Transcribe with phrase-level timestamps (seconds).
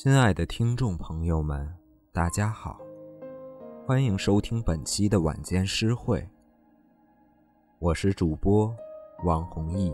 [0.00, 1.74] 亲爱的听众朋友们，
[2.12, 2.80] 大家好，
[3.84, 6.24] 欢迎收听本期的晚间诗会。
[7.80, 8.72] 我是主播
[9.24, 9.92] 王弘毅，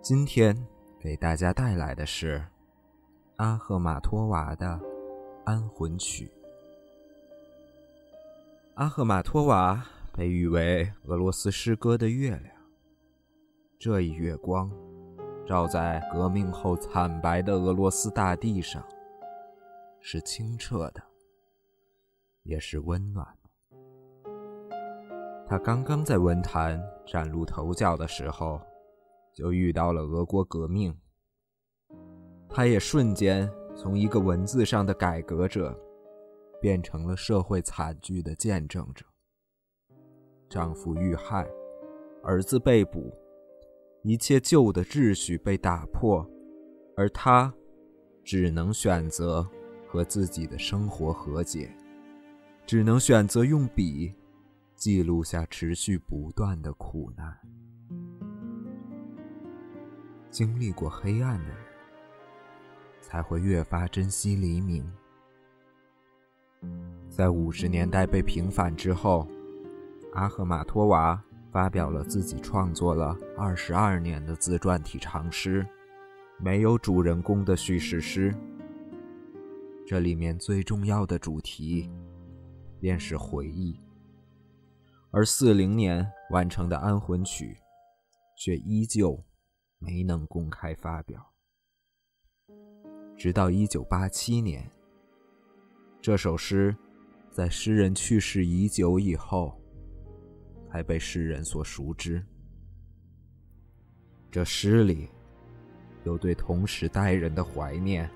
[0.00, 0.56] 今天
[0.98, 2.42] 给大家带来的是
[3.36, 4.66] 阿赫玛托娃的
[5.44, 6.24] 《安魂曲》。
[8.76, 12.56] 阿赫玛托娃被誉为俄罗斯诗歌的月亮，
[13.78, 14.72] 这一月光。
[15.46, 18.82] 照在革命后惨白的俄罗斯大地上，
[20.00, 21.02] 是清澈的，
[22.42, 23.50] 也是温暖的。
[25.46, 28.58] 他刚刚在文坛崭露头角的时候，
[29.34, 30.96] 就遇到了俄国革命。
[32.48, 35.78] 他也瞬间从一个文字上的改革者，
[36.60, 39.04] 变成了社会惨剧的见证者。
[40.48, 41.46] 丈夫遇害，
[42.22, 43.12] 儿子被捕。
[44.04, 46.28] 一切旧的秩序被打破，
[46.94, 47.50] 而他
[48.22, 49.48] 只能选择
[49.88, 51.74] 和自己的生活和解，
[52.66, 54.14] 只能选择用笔
[54.74, 57.34] 记录下持续不断的苦难。
[60.28, 61.56] 经历过黑暗的人，
[63.00, 64.86] 才会越发珍惜黎明。
[67.08, 69.26] 在五十年代被平反之后，
[70.12, 71.24] 阿赫玛托娃。
[71.54, 75.64] 发表了自己创作了二十二年的自传体长诗，
[76.36, 78.34] 没有主人公的叙事诗。
[79.86, 81.88] 这里面最重要的主题，
[82.80, 83.80] 便是回忆。
[85.12, 87.56] 而四零年完成的《安魂曲》，
[88.36, 89.24] 却依旧
[89.78, 91.24] 没能公开发表。
[93.16, 94.68] 直到一九八七年，
[96.02, 96.76] 这首诗
[97.30, 99.56] 在诗人去世已久以后。
[100.74, 102.20] 才被世人所熟知。
[104.28, 105.08] 这诗里
[106.02, 108.10] 有对同时代人的怀念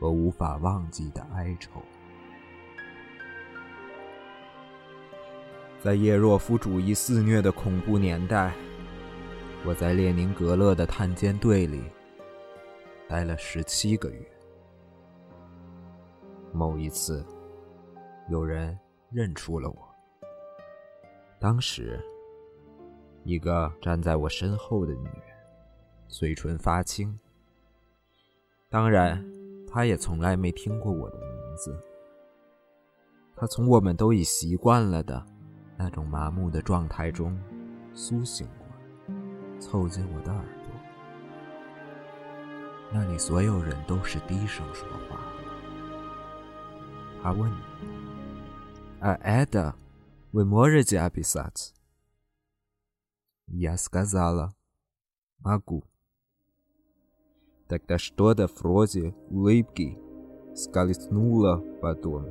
[0.00, 1.80] 和无法忘记的哀愁。
[5.80, 8.52] 在叶若夫主义肆虐的恐怖年代，
[9.64, 11.84] 我在列宁格勒的探监队里
[13.08, 14.28] 待了十七个月。
[16.52, 17.24] 某一次，
[18.28, 18.76] 有人
[19.12, 19.93] 认出了我。
[21.44, 22.02] 当时，
[23.22, 25.22] 一个站在我身后的女人，
[26.08, 27.20] 嘴唇发青。
[28.70, 29.22] 当然，
[29.66, 31.78] 她也从来没听过我的名字。
[33.36, 35.22] 她从我们都已习惯了的
[35.76, 37.38] 那种麻木的状态中
[37.92, 40.72] 苏醒过来，凑近我的耳朵。
[42.90, 45.20] 那里所有人都是低声说话。
[47.22, 47.52] 他问
[49.00, 49.76] ：“啊，艾达。”
[50.33, 51.73] Вы можете описать?
[53.47, 54.53] Я сказала,
[55.39, 55.83] могу.
[57.67, 59.97] Тогда что-то вроде улыбки
[60.55, 62.25] скользнуло потом,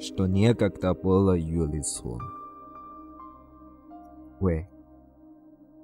[0.00, 2.20] что некогда было ее лицом.
[4.40, 4.66] 喂，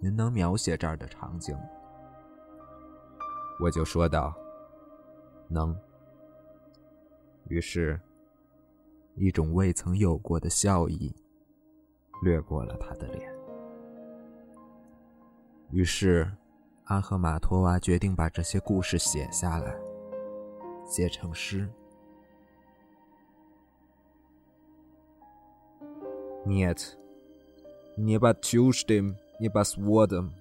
[0.01, 1.69] 您能描写这儿的场景吗？
[3.61, 4.35] 我就说道：“
[5.49, 5.77] 能。”
[7.49, 8.01] 于是。
[9.17, 11.15] 一种未曾有过的笑意
[12.23, 13.31] 掠过了他的脸。
[15.71, 16.31] 于是，
[16.85, 19.75] 阿赫玛托娃决定把这些故事写下来，
[20.87, 21.69] 写成诗。
[26.45, 26.99] Нет,
[27.97, 30.33] не под чуждым, не под сводом,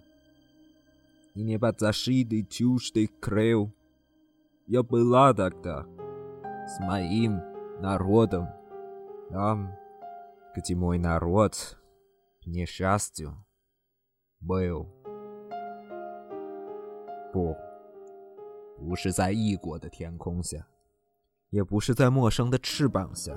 [1.36, 3.70] и не под защитой чуждых крыл.
[4.68, 5.86] Я была тогда
[6.68, 7.40] с моим
[7.82, 8.48] народом.
[9.30, 9.74] Там,
[10.54, 11.78] где мой народ,
[12.42, 13.34] к несчастью,
[14.46, 14.88] был.
[17.32, 17.56] 不，
[18.78, 20.68] 不是在异国的天空下，
[21.50, 23.34] 也不是在陌生的翅膀下，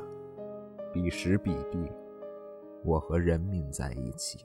[0.92, 1.92] 彼时彼地，
[2.82, 4.44] 我和人民在一起，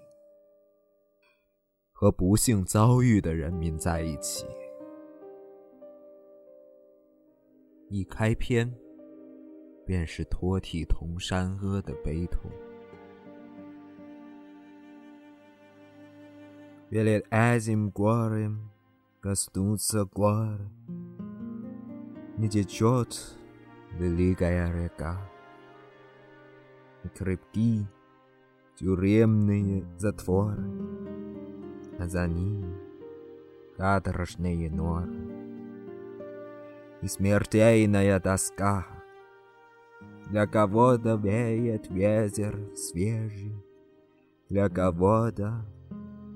[1.91, 4.45] 和不幸遭遇的人民在一起。
[7.89, 8.71] 一开篇。
[9.85, 12.51] 便是托体同山阿的悲痛。
[16.89, 18.71] Перед этим горем
[19.21, 20.59] коснуться гор,
[22.37, 23.35] не течет
[23.91, 25.19] великая река,
[27.03, 27.85] и крепки
[28.75, 30.65] тюремные затворы,
[31.99, 32.75] а за ними
[33.77, 35.13] каторжные норы,
[37.01, 38.92] и смертельная тоска —
[40.30, 43.54] Для кого-то веет ветер свежий,
[44.48, 45.66] Для кого-то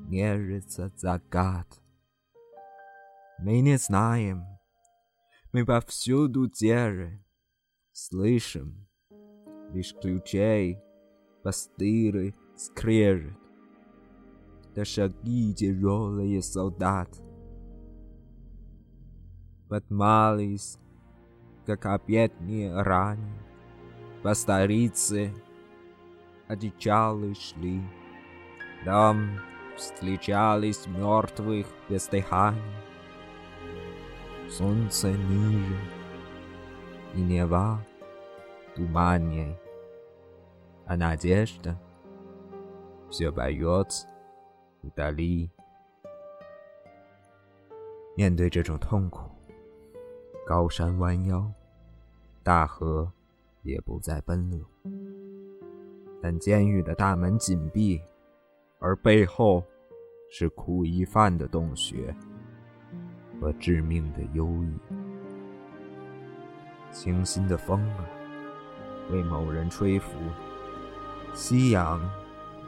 [0.08, 1.66] нежится закат.
[3.38, 4.44] Мы не знаем,
[5.52, 7.24] Мы повсюду теры,
[7.92, 8.88] слышим
[9.72, 10.78] лишь ключей
[11.42, 13.38] постыры скрежет,
[14.74, 17.08] да шаги тяжелые солдат.
[19.68, 20.78] Подмались,
[21.66, 23.47] как опять ранее,
[24.21, 25.33] по старице
[26.47, 27.81] одичалы шли.
[28.85, 29.39] Там
[29.75, 32.61] встречались мертвых без дыхания.
[34.49, 35.79] Солнце ниже,
[37.15, 37.79] и неба
[38.75, 39.57] туманней,
[40.85, 41.79] а надежда
[43.09, 44.07] все боется
[44.83, 45.49] вдали.
[48.15, 49.31] 面对这种痛苦，
[50.45, 51.51] 高山弯腰，
[52.43, 53.11] 大河
[53.68, 54.64] 也不再奔流。
[56.22, 58.00] 但监狱的大门紧闭，
[58.78, 59.62] 而背后
[60.30, 62.14] 是苦役犯的洞穴
[63.40, 64.74] 和致命的忧郁。
[66.90, 68.04] 清新的风儿
[69.12, 70.18] 为某人吹拂，
[71.34, 72.00] 夕阳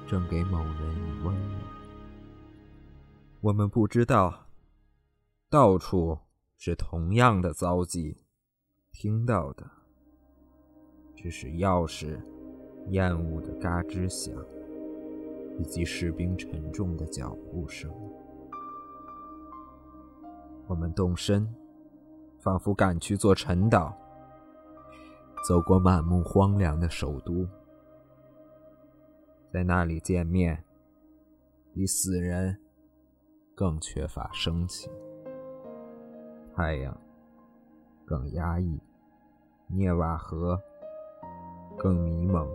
[0.07, 1.61] 正给某人以温暖。
[3.41, 4.47] 我们不知道，
[5.49, 6.19] 到处
[6.59, 8.19] 是同样的遭际，
[8.93, 9.69] 听到的
[11.23, 12.19] 只是钥匙。
[12.89, 14.35] 厌恶的嘎吱响，
[15.59, 17.93] 以及士兵沉重的脚步声。
[20.67, 21.47] 我们动身，
[22.41, 23.95] 仿佛赶去做陈岛，
[25.47, 27.47] 走过满目荒凉的首都，
[29.53, 30.65] 在那里见面，
[31.75, 32.59] 比死人
[33.55, 34.91] 更缺乏生气。
[36.57, 36.99] 太阳
[38.07, 38.81] 更压抑，
[39.69, 40.61] 涅瓦河
[41.83, 42.47] 更迷蒙。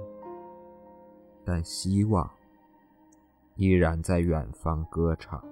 [1.44, 2.30] 但希望
[3.56, 5.44] 依然在远方歌唱。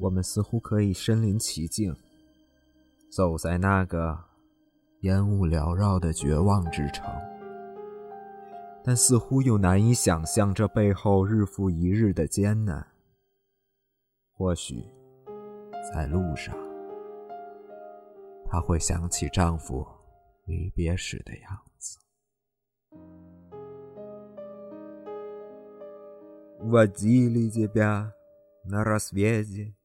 [0.00, 1.94] 我们似乎可以身临其境，
[3.10, 4.18] 走在那个
[5.00, 7.06] 烟雾缭绕的绝望之城，
[8.82, 12.86] 但似乎又难以想象这背后日复一日的艰难。
[14.32, 14.84] 或许
[15.92, 16.54] 在路上，
[18.45, 19.99] 她会想起丈夫。
[20.49, 21.99] 离别时的样子。
[26.59, 28.15] Водили тебя
[28.63, 29.75] на рассвете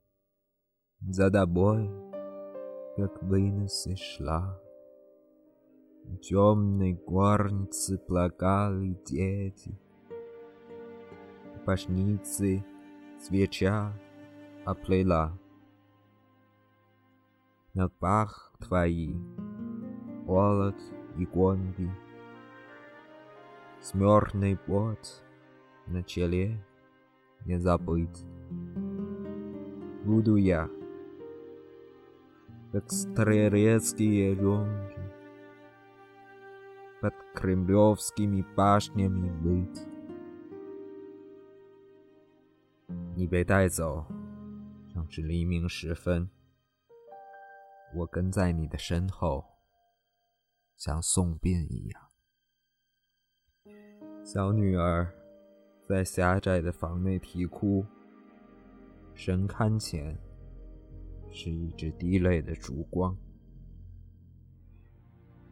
[1.01, 1.91] за тобой,
[2.97, 4.59] как вынесы шла.
[6.05, 9.79] В темной горнице плакали дети.
[11.67, 12.65] Пашницы
[13.21, 13.93] свеча
[14.65, 15.39] оплела.
[17.79, 19.15] На пах твои
[20.27, 20.77] холод
[21.17, 21.91] и гонги.
[23.81, 25.23] Смертный пот
[25.87, 26.65] на челе
[27.45, 28.25] не забыть.
[30.05, 30.71] Буду я,
[32.73, 35.01] как стрелецкие жонки,
[37.01, 39.87] под кремлевскими башнями быть.
[43.17, 44.07] 你被带走，
[44.93, 46.29] 正是黎明时分。
[47.94, 49.46] 我跟在你的身后。
[50.78, 52.02] 像送殡一样，
[54.24, 55.14] 小女儿
[55.90, 57.86] 在狭窄的房内啼哭。
[59.14, 60.18] 神龛前
[61.30, 63.14] 是一只滴泪的烛光。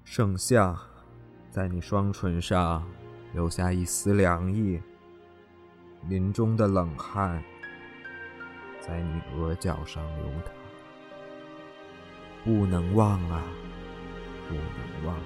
[0.06, 0.79] 圣像
[1.51, 2.89] 在你双唇上
[3.34, 4.82] 留下一丝凉意，
[6.08, 7.44] 林中的冷汗
[8.79, 10.53] 在你额角上流淌。
[12.48, 13.44] 不能忘啊！
[14.48, 15.20] 不能忘，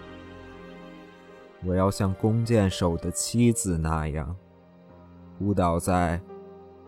[1.64, 4.36] 我要像弓箭手的妻子那样，
[5.38, 6.20] 扑倒在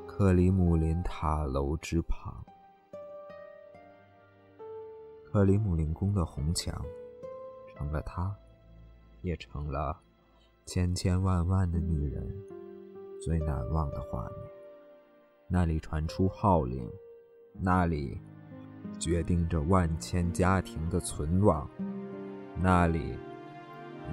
[0.07, 2.43] 克里姆林塔楼之旁。
[5.23, 6.83] 克里姆林宫的红墙，
[7.77, 8.35] 成了他，
[9.21, 9.95] 也成了
[10.65, 12.27] 千千万万的女人
[13.21, 14.37] 最难忘的画面。
[15.47, 16.91] 那里传出号令，
[17.53, 18.19] 那里
[18.98, 21.68] 决定着万千家庭的存亡。
[22.60, 23.16] 那里，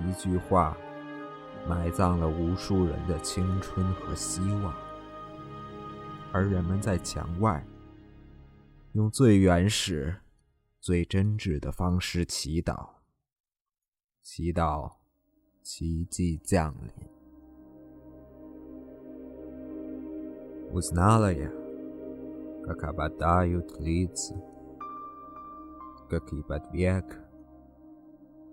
[0.06, 0.78] 一句话，
[1.68, 4.74] 埋葬了无数人的青春和希望，
[6.32, 7.66] 而人们在墙外，
[8.94, 10.16] 用最原始、
[10.80, 12.90] 最真挚的方式祈祷，
[14.22, 14.92] 祈祷
[15.64, 16.92] 奇迹降临。
[20.74, 21.50] Узнала я,
[22.66, 24.36] как опадают лица,
[26.11, 27.05] как и под век.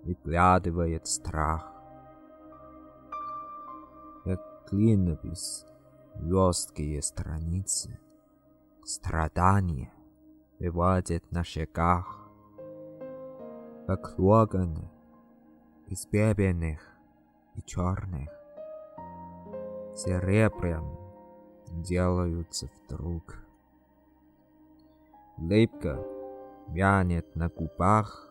[0.03, 1.73] выглядывает страх.
[4.23, 5.65] Как клинопись,
[6.15, 7.99] жесткие страницы,
[8.85, 9.91] страдания
[10.59, 12.29] выводит на шагах,
[13.87, 14.89] как логаны
[15.87, 16.79] из бебенных
[17.55, 18.29] и черных,
[19.95, 20.95] серебряным
[21.81, 23.35] делаются вдруг.
[25.37, 26.16] Липко
[26.69, 28.27] вянет на губах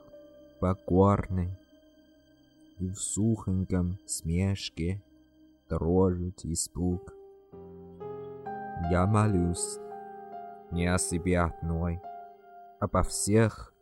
[0.61, 1.51] покорный,
[2.79, 5.03] и в сухоньком смешке
[5.69, 7.15] дрожит испуг.
[8.91, 9.79] Я молюсь
[10.71, 12.01] не о себе одной,
[12.81, 13.73] обо всех,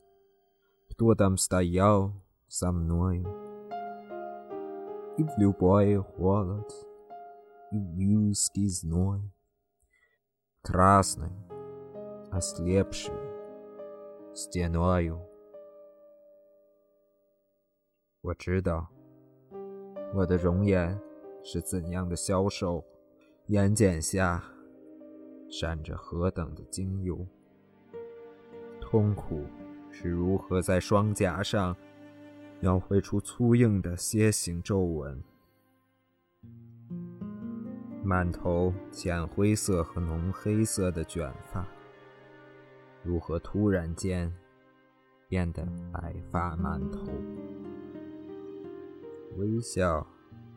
[0.91, 2.13] кто там стоял
[2.47, 3.27] со мною.
[5.17, 6.73] И в любой холод,
[7.73, 9.33] и в юрский зной,
[10.63, 11.33] красный,
[12.31, 13.34] ослепший
[14.35, 15.17] Stenoio
[18.21, 18.89] 我知道
[20.13, 20.99] 我的容颜
[21.45, 22.85] 是怎样的消瘦，
[23.47, 24.43] 眼睑下
[25.49, 27.25] 闪着何等的精油。
[28.81, 29.45] 痛苦
[29.93, 31.77] 是如何在双颊上
[32.59, 35.23] 描绘出粗硬的楔形皱纹？
[38.03, 41.65] 满头浅灰色和浓黑色的卷发。
[43.05, 44.33] 如何突然间
[45.29, 47.13] 变得白发满头。
[49.37, 50.07] 微笑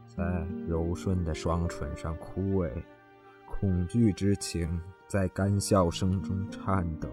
[0.07, 2.71] 在柔顺的双唇上枯萎，
[3.45, 7.09] 恐惧之情在干笑声中颤抖。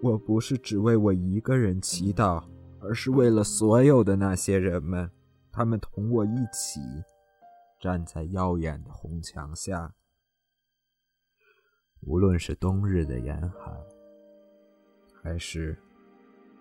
[0.00, 2.44] 我不是只为我一个人祈祷，
[2.80, 5.10] 而是为了所有的那些人们，
[5.50, 6.80] 他们同我一起
[7.80, 9.94] 站在耀眼的红墙下。
[12.02, 13.74] 无论是冬日的严寒，
[15.24, 15.74] 还是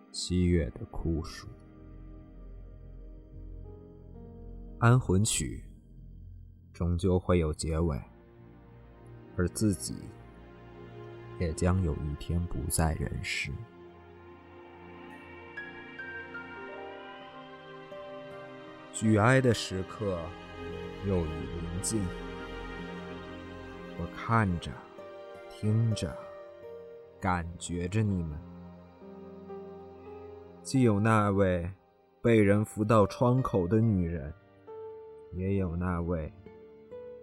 [0.09, 1.49] 七月的酷暑。
[4.79, 5.65] 安魂曲
[6.71, 8.01] 终究会有结尾，
[9.35, 9.95] 而自己
[11.39, 13.51] 也将有一天不在人世。
[18.93, 20.17] 举哀的时刻
[21.05, 22.01] 又已临近，
[23.99, 24.71] 我看着、
[25.49, 26.15] 听着、
[27.19, 28.39] 感觉着你们，
[30.63, 31.69] 既有那位
[32.21, 34.33] 被人扶到窗口的女人。
[35.35, 36.31] 也有那位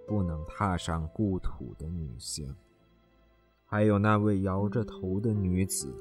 [0.05, 2.53] 不能踏上故土的女性，
[3.65, 5.95] 还有那位摇着头的女子。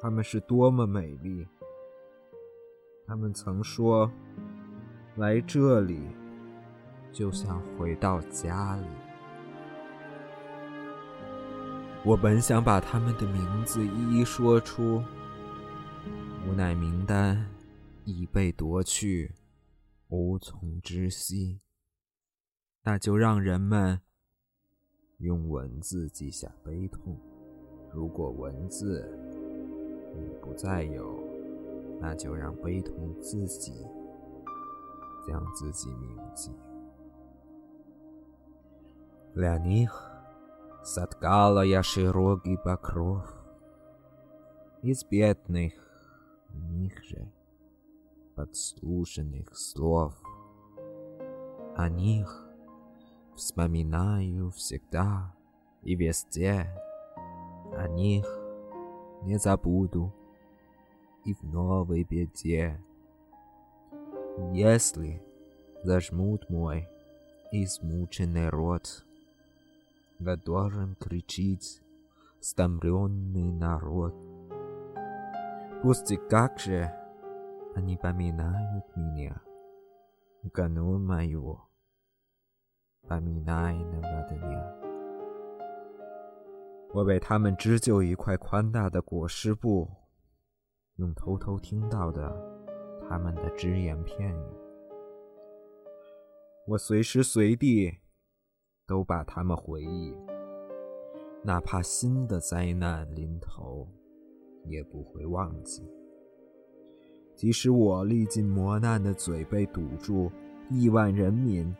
[0.00, 1.44] 她们是多么美丽！
[3.08, 4.08] 她们曾说
[5.18, 6.00] ：“来这里，
[7.10, 8.86] 就像回到家里。”
[12.06, 15.02] 我本想把他们的名字一一说出，
[16.47, 17.49] 无奈名单
[18.05, 19.35] 已被夺去。
[20.09, 21.59] 无从知悉，
[22.83, 23.99] 那就让人们
[25.17, 27.17] 用文字记下悲痛。
[27.91, 29.09] 如果文字
[30.13, 31.19] 已不再有，
[31.99, 33.73] 那就让悲痛自己
[35.27, 36.51] 将自己铭记。
[39.33, 39.89] Для них
[40.83, 43.23] соткала я широкий покров
[44.83, 45.73] из бедных
[46.88, 47.30] них же.
[48.34, 50.14] подслушанных слов.
[51.76, 52.48] О них
[53.34, 55.34] вспоминаю всегда
[55.82, 56.66] и везде.
[57.76, 58.24] О них
[59.22, 60.14] не забуду
[61.24, 62.80] и в новой беде.
[64.52, 65.20] Если
[65.82, 66.88] зажмут мой
[67.50, 69.04] измученный рот,
[70.24, 71.82] которым кричит
[72.40, 74.14] стомленный народ.
[75.81, 76.91] Пусть как же
[77.75, 79.41] Они поминают меня,
[80.53, 81.67] канун моего
[83.07, 84.79] поминального дня。
[86.93, 89.89] 我为他们织就一块宽大的裹尸布，
[90.97, 92.31] 用偷偷听到的
[93.09, 94.43] 他们的只言片语。
[96.67, 97.91] 我随时随地
[98.85, 100.15] 都把他们回忆，
[101.43, 103.87] 哪怕新的灾难临头，
[104.64, 105.82] 也不会忘记。
[107.34, 110.30] 即使我历尽磨难的嘴被堵住，
[110.68, 111.74] 亿万人民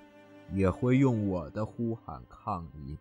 [0.52, 2.97] 也会用我的呼喊抗议。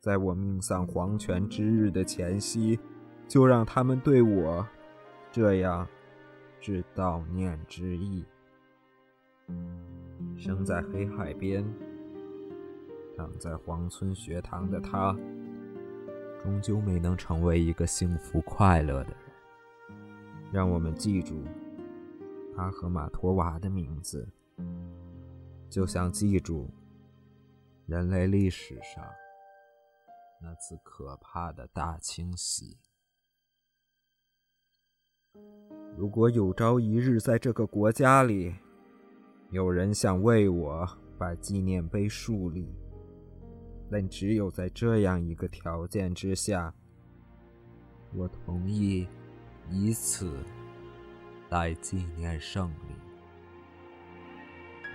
[0.00, 2.78] 在我命丧黄泉之日的前夕，
[3.26, 4.66] 就让他们对我
[5.30, 5.88] 这样
[6.60, 8.24] 致悼念之意。
[10.36, 11.64] 生在黑海边，
[13.16, 15.16] 长在黄村学堂的他，
[16.42, 19.18] 终究没能成为一个幸福快乐的人。
[20.52, 21.42] 让我们记住
[22.54, 24.28] 他和马托娃的名字，
[25.70, 26.68] 就像记住
[27.86, 29.04] 人类历史上
[30.42, 32.76] 那次可怕的大清洗。
[35.96, 38.54] 如果有朝一日在这个国家里，
[39.50, 42.74] 有人想为我把纪念碑树立，
[43.92, 46.72] 但只有在这样一个条件之下，
[48.14, 49.06] 我同意
[49.68, 50.32] 以此
[51.50, 52.94] 来纪念胜利。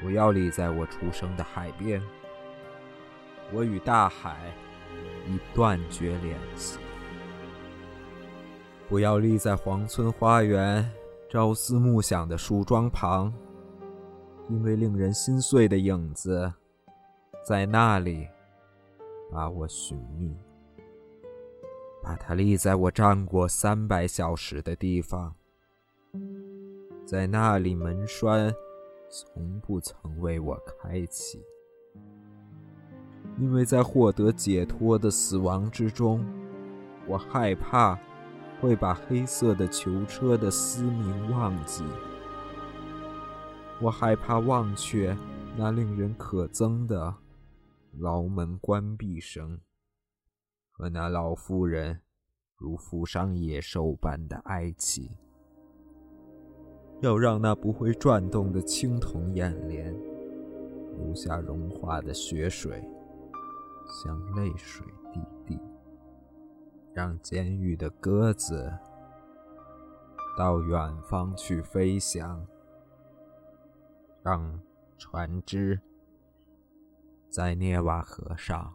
[0.02, 2.02] 不要立在我出生的海边，
[3.54, 4.52] 我与大海
[5.28, 6.80] 已断绝联系。
[8.90, 10.90] 不要立在黄村花园
[11.30, 13.32] 朝思暮想的树桩旁，
[14.50, 16.52] 因为令人心碎的影子
[17.46, 18.28] 在那里
[19.32, 20.36] 把我寻觅。
[22.02, 25.36] 把它立在我站过三百小时的地方，
[27.06, 28.54] 在那里门栓。
[29.10, 31.42] 从不曾为我开启，
[33.40, 36.26] 因为在获得解脱的死亡之中，
[37.08, 37.98] 我害怕
[38.60, 41.86] 会把黑色的囚车的嘶鸣忘记。
[43.80, 45.18] 我害怕忘却
[45.56, 47.16] 那令人可憎的
[48.00, 49.60] 牢门关闭声，
[50.72, 52.02] 和那老妇人
[52.56, 55.12] 如负伤野兽般的哀泣。
[57.02, 59.92] 要让那不会转动的青铜眼帘
[60.98, 62.88] 留下融化的血水，
[63.88, 65.60] 像泪水滴滴。
[66.94, 68.72] 让监狱的鸽子
[70.36, 72.46] 到远方去飞翔，
[74.24, 74.60] 让
[74.98, 75.80] 船只
[77.30, 78.74] 在涅瓦河上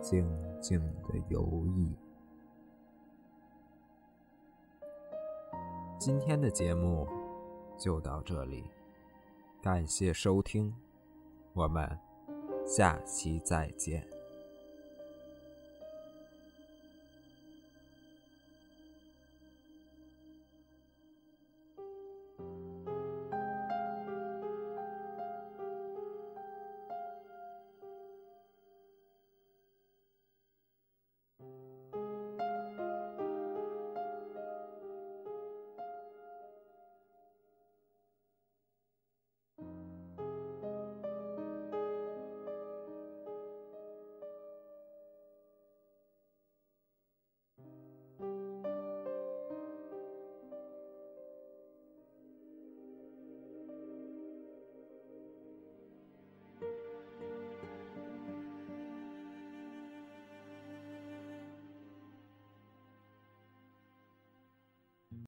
[0.00, 0.26] 静
[0.60, 1.96] 静的游弋。
[5.98, 7.08] 今天的节目
[7.76, 8.64] 就到这里，
[9.62, 10.72] 感谢收听，
[11.54, 11.98] 我们
[12.64, 14.15] 下期再见。